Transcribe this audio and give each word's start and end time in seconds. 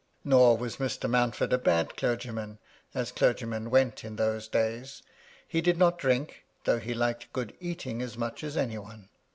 Nor 0.23 0.57
was 0.57 0.77
Mr. 0.77 1.07
Mountford 1.07 1.53
a 1.53 1.59
bad 1.59 1.95
clergyman, 1.95 2.57
as 2.95 3.11
clergymen 3.11 3.69
went 3.69 4.03
in 4.03 4.15
those 4.15 4.47
days. 4.47 5.03
He 5.47 5.61
did 5.61 5.77
not 5.77 5.99
drink, 5.99 6.43
though 6.63 6.79
he 6.79 6.95
liked 6.95 7.31
good 7.33 7.53
eating 7.59 8.01
as 8.01 8.17
much 8.17 8.43
as 8.43 8.57
any 8.57 8.79
one. 8.79 9.09